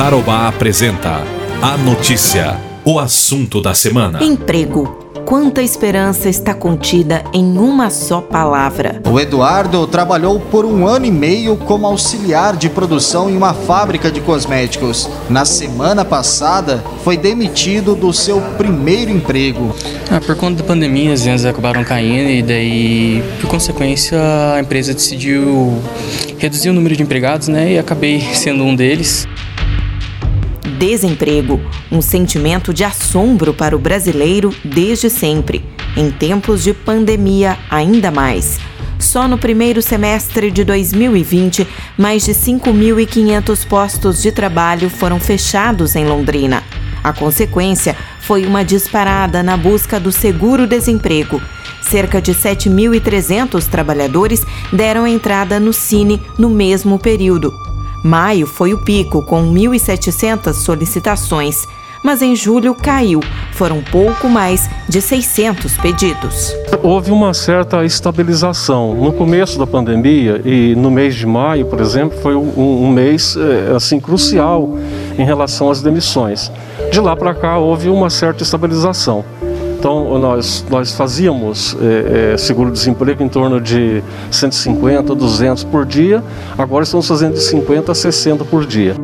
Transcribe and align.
Tarobá 0.00 0.48
apresenta 0.48 1.22
a 1.60 1.76
notícia, 1.76 2.58
o 2.86 2.98
assunto 2.98 3.60
da 3.60 3.74
semana. 3.74 4.24
Emprego. 4.24 4.98
Quanta 5.26 5.60
esperança 5.60 6.30
está 6.30 6.54
contida 6.54 7.22
em 7.34 7.58
uma 7.58 7.90
só 7.90 8.22
palavra. 8.22 9.02
O 9.06 9.20
Eduardo 9.20 9.86
trabalhou 9.86 10.40
por 10.40 10.64
um 10.64 10.86
ano 10.86 11.04
e 11.04 11.10
meio 11.10 11.54
como 11.54 11.86
auxiliar 11.86 12.56
de 12.56 12.70
produção 12.70 13.28
em 13.28 13.36
uma 13.36 13.52
fábrica 13.52 14.10
de 14.10 14.22
cosméticos. 14.22 15.06
Na 15.28 15.44
semana 15.44 16.02
passada, 16.02 16.82
foi 17.04 17.18
demitido 17.18 17.94
do 17.94 18.10
seu 18.10 18.40
primeiro 18.56 19.10
emprego. 19.10 19.76
Ah, 20.10 20.18
por 20.18 20.34
conta 20.34 20.62
da 20.62 20.64
pandemia, 20.66 21.12
as 21.12 21.22
vendas 21.22 21.44
acabaram 21.44 21.84
caindo 21.84 22.30
e 22.30 22.42
daí, 22.42 23.22
por 23.38 23.50
consequência, 23.50 24.18
a 24.54 24.60
empresa 24.60 24.94
decidiu 24.94 25.78
reduzir 26.38 26.70
o 26.70 26.72
número 26.72 26.96
de 26.96 27.02
empregados, 27.02 27.48
né? 27.48 27.72
E 27.72 27.78
acabei 27.78 28.18
sendo 28.32 28.64
um 28.64 28.74
deles 28.74 29.28
desemprego, 30.70 31.60
um 31.90 32.00
sentimento 32.00 32.72
de 32.72 32.84
assombro 32.84 33.52
para 33.52 33.76
o 33.76 33.78
brasileiro 33.78 34.54
desde 34.64 35.10
sempre, 35.10 35.64
em 35.96 36.10
tempos 36.10 36.62
de 36.62 36.72
pandemia 36.72 37.58
ainda 37.68 38.10
mais. 38.10 38.58
Só 38.98 39.26
no 39.26 39.38
primeiro 39.38 39.80
semestre 39.80 40.50
de 40.50 40.62
2020, 40.62 41.66
mais 41.96 42.24
de 42.24 42.32
5.500 42.32 43.66
postos 43.66 44.22
de 44.22 44.30
trabalho 44.30 44.90
foram 44.90 45.18
fechados 45.18 45.96
em 45.96 46.04
Londrina. 46.04 46.62
A 47.02 47.12
consequência 47.12 47.96
foi 48.20 48.44
uma 48.44 48.62
disparada 48.62 49.42
na 49.42 49.56
busca 49.56 49.98
do 49.98 50.12
seguro-desemprego. 50.12 51.40
Cerca 51.80 52.20
de 52.20 52.34
7.300 52.34 53.66
trabalhadores 53.66 54.42
deram 54.70 55.06
entrada 55.06 55.58
no 55.58 55.72
Cine 55.72 56.20
no 56.38 56.50
mesmo 56.50 56.98
período. 56.98 57.69
Maio 58.02 58.46
foi 58.46 58.72
o 58.72 58.78
pico, 58.78 59.22
com 59.22 59.42
1.700 59.52 60.54
solicitações, 60.54 61.66
mas 62.02 62.22
em 62.22 62.34
julho 62.34 62.74
caiu. 62.74 63.20
Foram 63.52 63.82
pouco 63.82 64.28
mais 64.28 64.68
de 64.88 65.00
600 65.02 65.76
pedidos. 65.76 66.54
Houve 66.82 67.10
uma 67.10 67.34
certa 67.34 67.84
estabilização. 67.84 68.94
No 68.94 69.12
começo 69.12 69.58
da 69.58 69.66
pandemia 69.66 70.40
e 70.44 70.74
no 70.74 70.90
mês 70.90 71.14
de 71.14 71.26
maio, 71.26 71.66
por 71.66 71.80
exemplo, 71.80 72.18
foi 72.20 72.34
um, 72.34 72.84
um 72.84 72.88
mês 72.88 73.36
eh, 73.36 73.74
assim 73.76 74.00
crucial 74.00 74.78
em 75.18 75.24
relação 75.24 75.70
às 75.70 75.82
demissões. 75.82 76.50
De 76.90 77.00
lá 77.00 77.14
para 77.14 77.34
cá 77.34 77.58
houve 77.58 77.90
uma 77.90 78.08
certa 78.08 78.42
estabilização. 78.42 79.24
Então, 79.80 80.18
nós, 80.18 80.62
nós 80.68 80.92
fazíamos 80.92 81.74
é, 81.80 82.34
é, 82.34 82.36
seguro-desemprego 82.36 83.22
em 83.22 83.30
torno 83.30 83.58
de 83.58 84.02
150, 84.30 85.14
200 85.14 85.64
por 85.64 85.86
dia, 85.86 86.22
agora 86.58 86.84
estamos 86.84 87.08
fazendo 87.08 87.32
de 87.32 87.40
50 87.40 87.90
a 87.90 87.94
60 87.94 88.44
por 88.44 88.66
dia. 88.66 88.94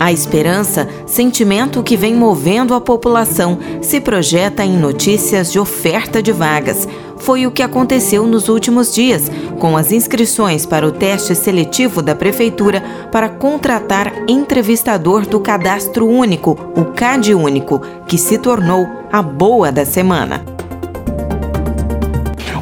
A 0.00 0.10
esperança, 0.10 0.88
sentimento 1.06 1.80
que 1.80 1.96
vem 1.96 2.12
movendo 2.12 2.74
a 2.74 2.80
população, 2.80 3.56
se 3.80 4.00
projeta 4.00 4.64
em 4.64 4.76
notícias 4.76 5.52
de 5.52 5.60
oferta 5.60 6.20
de 6.20 6.32
vagas. 6.32 6.88
Foi 7.18 7.46
o 7.46 7.50
que 7.50 7.62
aconteceu 7.62 8.26
nos 8.26 8.48
últimos 8.48 8.94
dias, 8.94 9.30
com 9.58 9.76
as 9.76 9.92
inscrições 9.92 10.66
para 10.66 10.86
o 10.86 10.92
teste 10.92 11.34
seletivo 11.34 12.02
da 12.02 12.14
Prefeitura 12.14 12.82
para 13.10 13.28
contratar 13.28 14.12
entrevistador 14.28 15.26
do 15.26 15.40
Cadastro 15.40 16.06
Único, 16.06 16.58
o 16.76 16.84
CAD 16.86 17.34
Único, 17.34 17.80
que 18.06 18.18
se 18.18 18.38
tornou 18.38 18.86
a 19.10 19.22
boa 19.22 19.72
da 19.72 19.84
semana. 19.84 20.55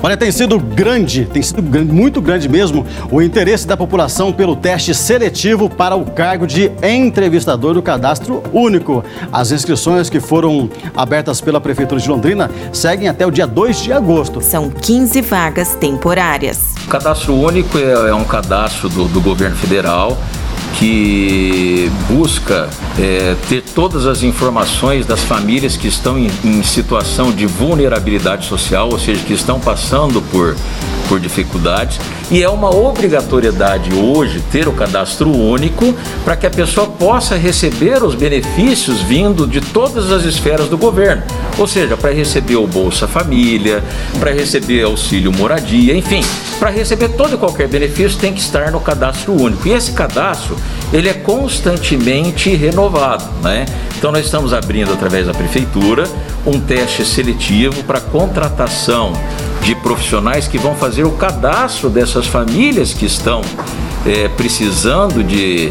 Olha, 0.05 0.19
tem 0.19 0.30
sido 0.30 0.60
grande, 0.60 1.24
tem 1.24 1.41
sido 1.41 1.62
grande, 1.62 1.91
muito 1.91 2.20
grande 2.20 2.47
mesmo, 2.47 2.84
o 3.10 3.22
interesse 3.22 3.66
da 3.66 3.74
população 3.74 4.34
pelo 4.34 4.55
teste 4.55 4.94
seletivo 4.94 5.66
para 5.66 5.97
o 5.97 6.05
cargo 6.05 6.47
de 6.47 6.70
entrevistador 6.83 7.72
do 7.72 7.80
cadastro 7.80 8.42
único. 8.52 9.02
As 9.32 9.50
inscrições 9.50 10.10
que 10.10 10.20
foram 10.20 10.69
abertas 10.94 11.41
pela 11.41 11.58
Prefeitura 11.58 11.98
de 11.98 12.06
Londrina 12.06 12.50
seguem 12.70 13.08
até 13.08 13.27
o 13.27 13.30
dia 13.30 13.47
2 13.47 13.80
de 13.80 13.94
agosto. 13.94 14.42
São 14.42 14.69
15 14.69 15.22
vagas 15.22 15.75
temporárias. 15.75 16.75
O 16.84 16.88
cadastro 16.88 17.34
único 17.34 17.78
é, 17.78 18.10
é 18.10 18.14
um 18.14 18.25
cadastro 18.25 18.91
do, 18.91 19.09
do 19.09 19.22
governo 19.22 19.56
federal 19.56 20.19
que 20.79 21.91
busca 22.09 22.69
é, 22.99 23.35
ter 23.49 23.62
todas 23.75 24.07
as 24.07 24.23
informações 24.23 25.07
das 25.07 25.21
famílias 25.21 25.77
que 25.77 25.89
estão 25.89 26.19
em, 26.19 26.31
em, 26.45 26.62
situação 26.62 27.31
de 27.31 27.47
vulnerabilidade 27.47 28.47
social, 28.47 28.89
ou 28.91 28.99
seja, 28.99 29.23
que 29.25 29.33
estão 29.33 29.61
passando 29.61 30.21
por, 30.23 30.57
por 31.09 31.21
dificuldades. 31.21 31.99
E 32.31 32.43
é 32.43 32.49
uma 32.49 32.75
obrigatoriedade 32.75 33.95
hoje 33.95 34.43
ter 34.51 34.67
o 34.67 34.73
cadastro 34.73 35.31
único 35.31 35.95
para 36.25 36.37
que 36.37 36.47
a 36.47 36.51
pessoa 36.51 36.87
possa 36.87 37.37
receber 37.37 38.03
os 38.03 38.15
benefícios 38.15 39.01
vindo 39.01 39.47
de 39.47 39.61
todas 39.61 40.11
as 40.11 40.25
esferas 40.25 40.69
do 40.69 40.79
governo. 40.79 41.23
Ou 41.59 41.69
seja, 41.69 41.97
para 41.97 42.12
receber 42.12 42.56
o 42.56 42.67
Bolsa 42.67 43.06
Família, 43.06 43.85
para 44.19 44.33
receber 44.33 44.83
auxílio 44.83 45.33
moradia, 45.33 45.97
enfim, 45.97 46.23
para 46.64 46.72
receber 46.72 47.10
todo 47.10 47.34
e 47.34 47.36
qualquer 47.36 47.69
benefício 47.69 48.19
tem 48.19 48.32
que 48.32 48.41
estar 48.41 48.70
no 48.70 48.80
cadastro 48.80 49.34
único. 49.34 49.69
E 49.69 49.72
esse 49.72 49.92
cadastro, 49.92 50.56
ele 50.94 51.10
é 51.10 51.12
constantemente 51.12 52.54
renovado, 52.54 53.22
né? 53.42 53.66
Então 53.98 54.10
nós 54.10 54.25
estamos 54.25 54.54
abrindo 54.54 54.91
através 54.91 55.26
da 55.26 55.34
prefeitura 55.34 56.08
um 56.47 56.58
teste 56.58 57.04
seletivo 57.04 57.84
para 57.84 58.00
contratação 58.00 59.12
de 59.60 59.75
profissionais 59.75 60.48
que 60.48 60.56
vão 60.56 60.75
fazer 60.75 61.04
o 61.04 61.10
cadastro 61.10 61.91
dessas 61.91 62.26
famílias 62.26 62.94
que 62.94 63.04
estão 63.04 63.42
é, 64.06 64.28
precisando 64.28 65.22
de, 65.22 65.70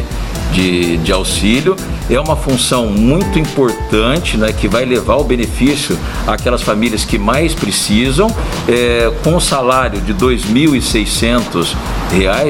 de, 0.54 0.96
de 0.98 1.12
auxílio 1.12 1.76
é 2.08 2.20
uma 2.20 2.36
função 2.36 2.86
muito 2.86 3.38
importante, 3.38 4.36
né, 4.36 4.52
que 4.52 4.68
vai 4.68 4.84
levar 4.84 5.16
o 5.16 5.24
benefício 5.24 5.98
àquelas 6.26 6.62
famílias 6.62 7.04
que 7.04 7.18
mais 7.18 7.54
precisam, 7.54 8.28
é, 8.68 9.12
com 9.22 9.34
um 9.34 9.40
salário 9.40 10.00
de 10.00 10.12
R$ 10.12 10.18
2.600, 10.18 11.74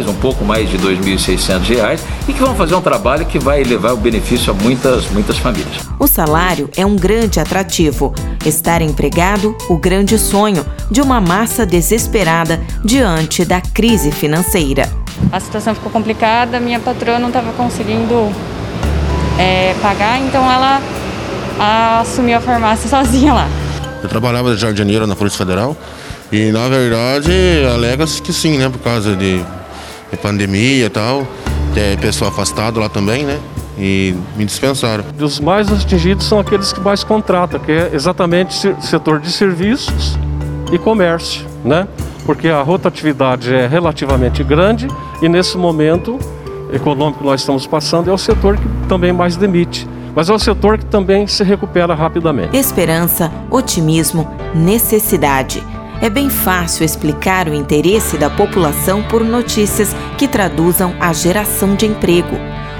um 0.08 0.14
pouco 0.14 0.44
mais 0.44 0.68
de 0.68 0.76
R$ 0.76 0.96
2.600, 0.96 1.98
e 2.28 2.32
que 2.32 2.40
vão 2.40 2.54
fazer 2.54 2.74
um 2.74 2.80
trabalho 2.80 3.24
que 3.26 3.38
vai 3.38 3.62
levar 3.62 3.92
o 3.92 3.96
benefício 3.96 4.52
a 4.52 4.54
muitas, 4.54 5.08
muitas 5.10 5.38
famílias. 5.38 5.88
O 5.98 6.06
salário 6.06 6.68
é 6.76 6.84
um 6.84 6.96
grande 6.96 7.40
atrativo. 7.40 8.12
Estar 8.44 8.82
empregado, 8.82 9.56
o 9.68 9.76
grande 9.76 10.18
sonho 10.18 10.66
de 10.90 11.00
uma 11.00 11.20
massa 11.20 11.64
desesperada 11.64 12.60
diante 12.84 13.44
da 13.44 13.60
crise 13.60 14.10
financeira. 14.10 15.03
A 15.30 15.40
situação 15.40 15.74
ficou 15.74 15.90
complicada, 15.90 16.60
minha 16.60 16.80
patroa 16.80 17.18
não 17.18 17.28
estava 17.28 17.52
conseguindo 17.52 18.32
é, 19.38 19.74
pagar, 19.82 20.18
então 20.20 20.44
ela 20.50 20.80
assumiu 22.00 22.36
a 22.36 22.40
farmácia 22.40 22.88
sozinha 22.90 23.32
lá. 23.32 23.48
Eu 24.02 24.08
trabalhava 24.08 24.54
de 24.54 24.60
jardineira 24.60 25.06
na 25.06 25.16
Polícia 25.16 25.38
Federal 25.38 25.76
e 26.30 26.50
na 26.52 26.68
verdade 26.68 27.32
alega-se 27.72 28.20
que 28.20 28.32
sim, 28.32 28.58
né? 28.58 28.68
Por 28.68 28.80
causa 28.80 29.16
de, 29.16 29.38
de 30.10 30.16
pandemia 30.20 30.86
e 30.86 30.90
tal, 30.90 31.26
é 31.76 31.96
pessoal 31.96 32.30
afastado 32.30 32.78
lá 32.80 32.88
também, 32.88 33.24
né? 33.24 33.38
E 33.78 34.14
me 34.36 34.44
dispensaram. 34.44 35.04
Os 35.18 35.40
mais 35.40 35.72
atingidos 35.72 36.26
são 36.26 36.38
aqueles 36.38 36.72
que 36.72 36.80
mais 36.80 37.02
contratam, 37.02 37.58
que 37.58 37.72
é 37.72 37.90
exatamente 37.92 38.54
setor 38.80 39.18
de 39.20 39.32
serviços 39.32 40.16
e 40.72 40.78
comércio, 40.78 41.44
né? 41.64 41.88
Porque 42.24 42.48
a 42.48 42.62
rotatividade 42.62 43.54
é 43.54 43.66
relativamente 43.66 44.42
grande 44.42 44.88
e 45.20 45.28
nesse 45.28 45.56
momento 45.56 46.18
econômico 46.72 47.20
que 47.20 47.24
nós 47.24 47.40
estamos 47.40 47.66
passando, 47.66 48.10
é 48.10 48.12
o 48.12 48.18
setor 48.18 48.56
que 48.56 48.66
também 48.88 49.12
mais 49.12 49.36
demite. 49.36 49.88
Mas 50.14 50.28
é 50.28 50.32
o 50.32 50.38
setor 50.38 50.78
que 50.78 50.86
também 50.86 51.26
se 51.26 51.42
recupera 51.42 51.94
rapidamente. 51.94 52.56
Esperança, 52.56 53.30
otimismo, 53.50 54.28
necessidade. 54.54 55.62
É 56.00 56.08
bem 56.08 56.28
fácil 56.28 56.84
explicar 56.84 57.48
o 57.48 57.54
interesse 57.54 58.16
da 58.16 58.30
população 58.30 59.02
por 59.02 59.24
notícias 59.24 59.94
que 60.18 60.28
traduzam 60.28 60.94
a 61.00 61.12
geração 61.12 61.74
de 61.74 61.86
emprego. 61.86 62.36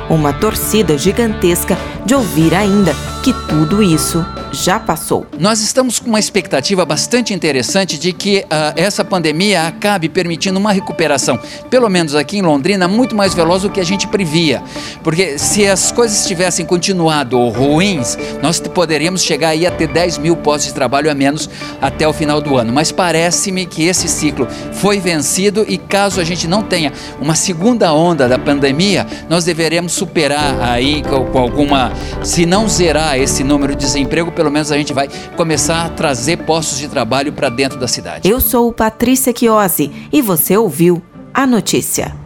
Uma 0.09 0.33
torcida 0.33 0.99
gigantesca 0.99 1.77
de 2.05 2.15
ouvir 2.15 2.55
ainda 2.55 2.95
que 3.23 3.33
tudo 3.49 3.83
isso 3.83 4.25
já 4.55 4.79
passou. 4.79 5.27
Nós 5.39 5.61
estamos 5.61 5.99
com 5.99 6.09
uma 6.09 6.19
expectativa 6.19 6.85
bastante 6.85 7.35
interessante 7.35 7.99
de 7.99 8.13
que 8.13 8.39
uh, 8.45 8.73
essa 8.77 9.05
pandemia 9.05 9.67
acabe 9.67 10.09
permitindo 10.09 10.59
uma 10.59 10.73
recuperação, 10.73 11.39
pelo 11.69 11.89
menos 11.89 12.15
aqui 12.15 12.39
em 12.39 12.43
Londrina, 12.43 12.89
muito 12.89 13.15
mais 13.15 13.35
veloz 13.35 13.63
do 13.63 13.71
que 13.71 13.81
a 13.81 13.85
gente 13.85 14.07
previa. 14.09 14.63
Porque 15.03 15.39
se 15.39 15.67
as 15.67 15.91
coisas 15.93 16.27
tivessem 16.27 16.65
continuado 16.65 17.39
ruins, 17.49 18.17
nós 18.43 18.61
poderíamos 18.61 19.23
chegar 19.23 19.49
aí 19.49 19.67
a 19.67 19.71
ter 19.71 19.89
10 19.89 20.19
mil 20.19 20.37
postos 20.37 20.69
de 20.69 20.75
trabalho 20.75 21.11
a 21.11 21.15
menos 21.15 21.51
até 21.81 22.07
o 22.07 22.13
final 22.13 22.41
do 22.41 22.57
ano. 22.57 22.73
Mas 22.73 22.91
parece-me 22.91 23.67
que 23.67 23.85
esse 23.85 24.09
ciclo 24.09 24.47
foi 24.73 25.01
vencido 25.01 25.65
e 25.67 25.77
caso 25.77 26.21
a 26.21 26.25
gente 26.25 26.47
não 26.47 26.63
tenha 26.63 26.93
uma 27.21 27.35
segunda 27.35 27.93
onda 27.93 28.29
da 28.29 28.39
pandemia, 28.39 29.07
nós 29.29 29.45
deveremos 29.45 29.93
superar 29.93 30.61
aí 30.61 31.03
com 31.03 31.39
alguma, 31.39 31.93
se 32.23 32.47
não 32.47 32.69
zerar 32.69 33.19
esse 33.19 33.43
número 33.43 33.75
de 33.75 33.85
desemprego, 33.85 34.31
pelo 34.45 34.53
menos 34.53 34.71
a 34.71 34.77
gente 34.77 34.93
vai 34.93 35.09
começar 35.37 35.87
a 35.87 35.89
trazer 35.89 36.37
postos 36.45 36.79
de 36.79 36.87
trabalho 36.87 37.33
para 37.33 37.49
dentro 37.49 37.79
da 37.79 37.89
cidade. 37.89 38.29
Eu 38.29 38.43
sou 38.43 38.71
Patrícia 38.71 39.33
Chiosi 39.35 39.91
e 40.13 40.21
você 40.21 40.55
ouviu 40.55 41.03
a 41.33 41.47
notícia. 41.47 42.24